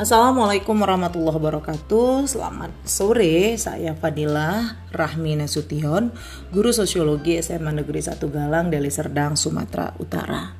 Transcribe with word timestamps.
Assalamualaikum 0.00 0.80
warahmatullahi 0.80 1.36
wabarakatuh. 1.36 2.24
Selamat 2.24 2.72
sore, 2.88 3.52
saya 3.60 3.92
Fadila 3.92 4.80
Rahmi 4.96 5.36
Nasution 5.36 6.16
Guru 6.48 6.72
Sosiologi 6.72 7.36
SMA 7.44 7.68
Negeri 7.68 8.00
1 8.00 8.16
Galang, 8.32 8.72
Deli 8.72 8.88
Serdang, 8.88 9.36
Sumatera 9.36 9.92
Utara. 10.00 10.56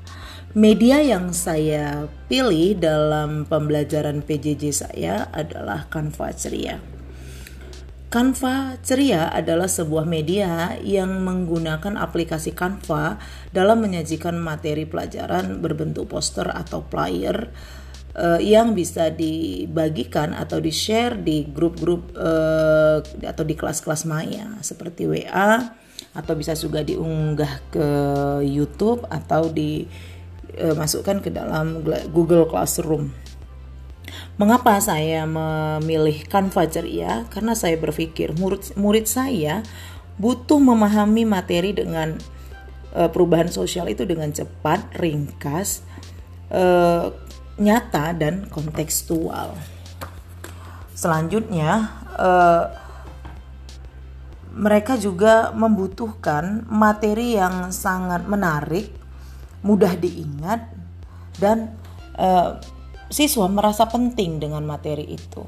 Media 0.52 1.00
yang 1.00 1.32
saya 1.32 2.04
pilih 2.28 2.76
dalam 2.84 3.48
pembelajaran 3.48 4.20
PJJ 4.20 4.62
saya 4.76 5.32
adalah 5.32 5.88
Canva 5.88 6.36
Ceria. 6.36 6.76
Canva 8.12 8.76
Ceria 8.84 9.32
adalah 9.32 9.72
sebuah 9.72 10.04
media 10.04 10.76
yang 10.84 11.24
menggunakan 11.24 11.96
aplikasi 11.96 12.52
Canva 12.52 13.16
dalam 13.56 13.80
menyajikan 13.88 14.36
materi 14.36 14.84
pelajaran 14.84 15.64
berbentuk 15.64 16.12
poster 16.12 16.44
atau 16.52 16.84
flyer 16.84 17.48
uh, 18.16 18.40
yang 18.42 18.74
bisa 18.74 19.12
dibagikan 19.12 20.34
atau 20.34 20.58
di-share 20.58 21.18
di 21.20 21.46
grup-grup 21.46 22.14
uh, 22.16 23.02
atau 23.22 23.44
di 23.46 23.54
kelas-kelas 23.54 24.08
maya 24.08 24.58
seperti 24.64 25.06
WA 25.06 25.74
atau 26.10 26.34
bisa 26.34 26.56
juga 26.58 26.82
diunggah 26.82 27.70
ke 27.70 27.88
YouTube 28.42 29.06
atau 29.06 29.46
dimasukkan 29.52 31.16
uh, 31.18 31.22
ke 31.22 31.30
dalam 31.30 31.86
Google 32.10 32.50
Classroom. 32.50 33.14
Mengapa 34.40 34.80
saya 34.80 35.28
memilih 35.28 36.24
Canva 36.26 36.66
Ceria? 36.66 37.28
Karena 37.28 37.52
saya 37.52 37.76
berpikir 37.76 38.34
murid 38.40 38.72
murid 38.74 39.06
saya 39.06 39.62
butuh 40.16 40.58
memahami 40.58 41.28
materi 41.28 41.76
dengan 41.76 42.16
uh, 42.96 43.08
perubahan 43.12 43.52
sosial 43.52 43.86
itu 43.92 44.08
dengan 44.08 44.32
cepat, 44.32 44.96
ringkas, 44.98 45.84
uh, 46.50 47.12
nyata 47.60 48.16
dan 48.16 48.48
kontekstual. 48.48 49.52
Selanjutnya, 50.96 51.92
eh, 52.16 52.64
mereka 54.56 54.96
juga 54.96 55.52
membutuhkan 55.52 56.64
materi 56.66 57.36
yang 57.36 57.68
sangat 57.70 58.24
menarik, 58.24 58.90
mudah 59.60 59.92
diingat, 59.94 60.72
dan 61.36 61.76
eh, 62.20 62.56
siswa 63.12 63.48
merasa 63.48 63.88
penting 63.88 64.40
dengan 64.40 64.64
materi 64.64 65.04
itu. 65.08 65.44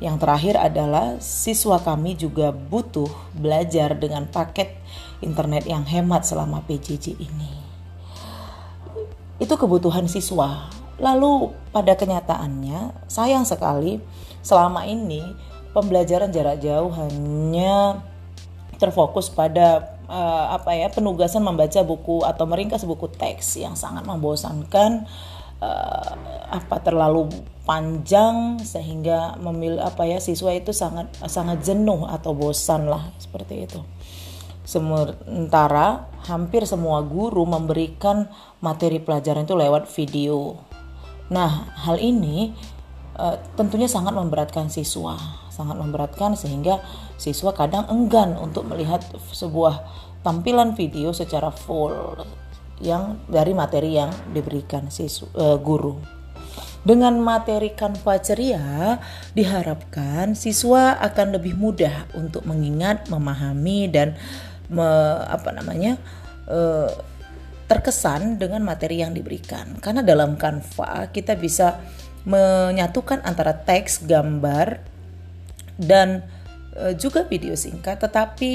Yang 0.00 0.16
terakhir 0.20 0.54
adalah 0.60 1.16
siswa 1.20 1.80
kami 1.80 2.16
juga 2.16 2.52
butuh 2.52 3.08
belajar 3.32 3.96
dengan 3.96 4.28
paket 4.28 4.76
internet 5.24 5.64
yang 5.64 5.88
hemat 5.88 6.28
selama 6.28 6.60
PJJ 6.68 7.16
ini 7.16 7.66
itu 9.36 9.54
kebutuhan 9.54 10.08
siswa. 10.08 10.70
Lalu 10.96 11.52
pada 11.76 11.92
kenyataannya 11.92 13.04
sayang 13.04 13.44
sekali 13.44 14.00
selama 14.40 14.88
ini 14.88 15.20
pembelajaran 15.76 16.32
jarak 16.32 16.64
jauh 16.64 16.88
hanya 16.96 18.00
terfokus 18.80 19.28
pada 19.28 19.96
uh, 20.08 20.56
apa 20.56 20.72
ya 20.72 20.88
penugasan 20.88 21.44
membaca 21.44 21.80
buku 21.84 22.24
atau 22.24 22.48
meringkas 22.48 22.88
buku 22.88 23.12
teks 23.12 23.60
yang 23.60 23.76
sangat 23.76 24.08
membosankan 24.08 25.04
uh, 25.60 26.12
apa 26.48 26.76
terlalu 26.80 27.28
panjang 27.68 28.62
sehingga 28.62 29.36
memilih 29.42 29.82
apa 29.82 30.06
ya 30.06 30.22
siswa 30.22 30.54
itu 30.54 30.70
sangat 30.70 31.10
sangat 31.26 31.60
jenuh 31.66 32.06
atau 32.08 32.32
bosan 32.32 32.88
lah 32.88 33.12
seperti 33.20 33.68
itu. 33.68 33.80
Sementara 34.66 36.10
hampir 36.26 36.66
semua 36.66 36.98
guru 37.06 37.46
memberikan 37.46 38.26
materi 38.58 38.98
pelajaran 38.98 39.46
itu 39.46 39.54
lewat 39.54 39.86
video. 39.94 40.58
Nah, 41.30 41.70
hal 41.86 42.02
ini 42.02 42.50
uh, 43.14 43.38
tentunya 43.54 43.86
sangat 43.86 44.10
memberatkan 44.18 44.66
siswa, 44.66 45.14
sangat 45.54 45.78
memberatkan 45.78 46.34
sehingga 46.34 46.82
siswa 47.14 47.54
kadang 47.54 47.86
enggan 47.86 48.34
untuk 48.34 48.66
melihat 48.66 49.06
sebuah 49.30 49.86
tampilan 50.26 50.74
video 50.74 51.14
secara 51.14 51.54
full 51.54 52.26
yang 52.82 53.22
dari 53.30 53.54
materi 53.54 54.02
yang 54.02 54.10
diberikan 54.34 54.90
siswa 54.90 55.30
uh, 55.38 55.58
guru. 55.62 56.16
Dengan 56.86 57.18
materi 57.18 57.74
Canva 57.74 58.22
ceria, 58.22 59.02
diharapkan 59.34 60.38
siswa 60.38 60.94
akan 61.02 61.34
lebih 61.34 61.58
mudah 61.58 62.06
untuk 62.14 62.46
mengingat, 62.46 63.10
memahami, 63.10 63.90
dan 63.90 64.14
me, 64.70 64.88
apa 65.26 65.50
namanya 65.54 65.98
uh, 66.50 66.90
terkesan 67.66 68.38
dengan 68.38 68.62
materi 68.62 69.02
yang 69.02 69.10
diberikan. 69.10 69.78
Karena 69.82 70.02
dalam 70.06 70.38
Canva 70.38 71.10
kita 71.10 71.34
bisa 71.34 71.82
menyatukan 72.26 73.22
antara 73.22 73.54
teks, 73.54 74.06
gambar 74.06 74.82
dan 75.78 76.22
uh, 76.78 76.94
juga 76.94 77.26
video 77.26 77.54
singkat. 77.58 77.98
Tetapi 77.98 78.52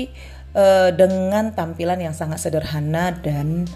uh, 0.55 0.89
dengan 0.95 1.51
tampilan 1.51 1.99
yang 1.99 2.15
sangat 2.15 2.39
sederhana 2.43 3.11
dan 3.11 3.67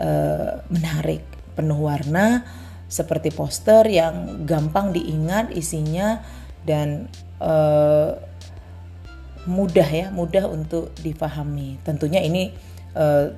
uh, 0.00 0.60
menarik. 0.68 1.24
Penuh 1.52 1.84
warna 1.84 2.48
seperti 2.88 3.32
poster 3.32 3.84
yang 3.88 4.44
gampang 4.48 4.92
diingat 4.92 5.52
isinya 5.52 6.20
dan 6.64 7.08
mudah 9.46 9.88
ya 9.88 10.06
mudah 10.14 10.46
untuk 10.46 10.94
difahami. 11.02 11.82
Tentunya 11.82 12.22
ini 12.22 12.54
uh, 12.94 13.32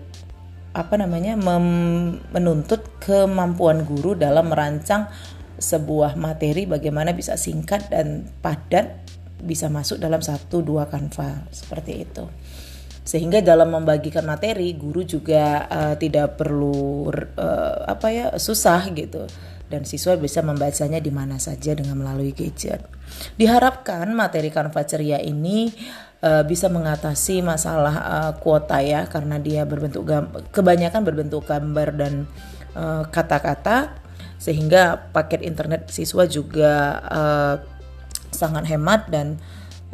apa 0.75 0.95
namanya 0.99 1.39
menuntut 2.35 2.99
kemampuan 2.99 3.87
guru 3.87 4.19
dalam 4.19 4.51
merancang 4.51 5.07
sebuah 5.55 6.19
materi 6.19 6.67
bagaimana 6.67 7.15
bisa 7.15 7.39
singkat 7.39 7.95
dan 7.95 8.27
padat 8.43 9.07
bisa 9.39 9.71
masuk 9.71 10.03
dalam 10.03 10.19
satu 10.19 10.67
dua 10.67 10.91
kanva 10.91 11.47
seperti 11.55 11.93
itu. 12.03 12.27
Sehingga 13.05 13.45
dalam 13.45 13.69
membagikan 13.69 14.25
materi 14.25 14.73
guru 14.75 15.05
juga 15.05 15.69
uh, 15.69 15.95
tidak 15.95 16.41
perlu 16.41 17.13
uh, 17.13 17.85
apa 17.85 18.09
ya 18.11 18.27
susah 18.41 18.89
gitu 18.97 19.29
dan 19.73 19.89
siswa 19.89 20.15
bisa 20.21 20.45
membacanya 20.45 21.01
di 21.01 21.09
mana 21.09 21.41
saja 21.41 21.73
dengan 21.73 21.97
melalui 21.97 22.37
gadget. 22.37 22.85
Diharapkan 23.41 24.09
materi 24.13 24.53
Canva 24.53 24.85
Ceria 24.85 25.19
ini 25.21 25.73
uh, 26.21 26.45
bisa 26.45 26.69
mengatasi 26.69 27.41
masalah 27.41 27.95
uh, 28.01 28.33
kuota 28.41 28.81
ya 28.85 29.09
karena 29.09 29.41
dia 29.41 29.65
berbentuk 29.65 30.05
kebanyakan 30.53 31.03
berbentuk 31.05 31.49
gambar 31.49 31.89
dan 31.97 32.15
eh, 32.75 33.03
kata-kata 33.09 33.77
uh, 33.89 34.03
sehingga 34.39 35.09
paket 35.15 35.41
internet 35.41 35.89
siswa 35.89 36.29
juga 36.29 37.01
uh, 37.09 37.55
sangat 38.35 38.67
hemat 38.69 39.09
dan 39.09 39.41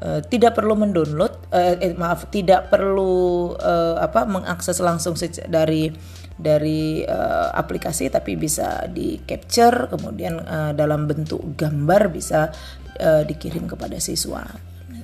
Uh, 0.00 0.24
tidak 0.32 0.56
perlu 0.56 0.72
mendownload, 0.80 1.52
uh, 1.52 1.76
eh, 1.76 1.92
maaf, 1.92 2.32
tidak 2.32 2.72
perlu 2.72 3.52
uh, 3.52 4.00
apa 4.00 4.24
mengakses 4.24 4.80
langsung 4.80 5.12
dari 5.44 5.92
dari 6.40 7.04
uh, 7.04 7.52
aplikasi 7.52 8.08
tapi 8.08 8.32
bisa 8.40 8.88
di 8.88 9.20
capture 9.28 9.92
kemudian 9.92 10.40
uh, 10.40 10.72
dalam 10.72 11.04
bentuk 11.04 11.52
gambar 11.52 12.08
bisa 12.08 12.48
uh, 12.96 13.22
dikirim 13.28 13.68
kepada 13.68 14.00
siswa. 14.00 14.40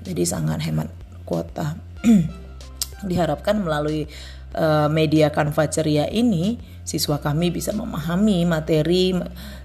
Jadi 0.01 0.25
sangat 0.25 0.65
hemat 0.65 0.89
kuota. 1.29 1.77
Diharapkan 3.09 3.61
melalui 3.61 4.09
uh, 4.56 4.89
media 4.89 5.29
Canva 5.29 5.69
ceria 5.69 6.09
ini 6.09 6.56
siswa 6.87 7.21
kami 7.21 7.53
bisa 7.53 7.75
memahami 7.75 8.47
materi 8.47 9.12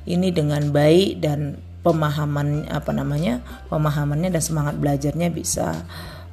ini 0.09 0.29
dengan 0.33 0.73
baik 0.73 1.23
dan 1.23 1.55
pemahaman 1.81 2.69
apa 2.69 2.93
namanya 2.93 3.41
pemahamannya 3.67 4.29
dan 4.29 4.43
semangat 4.43 4.77
belajarnya 4.77 5.33
bisa 5.33 5.81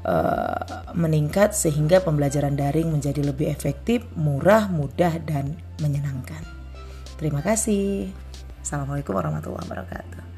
uh, 0.04 0.84
meningkat 0.92 1.56
sehingga 1.56 2.04
pembelajaran 2.04 2.54
daring 2.54 2.92
menjadi 2.92 3.24
lebih 3.24 3.48
efektif, 3.48 4.04
murah, 4.14 4.68
mudah 4.68 5.18
dan 5.24 5.56
menyenangkan. 5.80 6.44
Terima 7.16 7.42
kasih. 7.42 8.12
Assalamualaikum 8.62 9.16
warahmatullahi 9.16 9.64
wabarakatuh. 9.66 10.37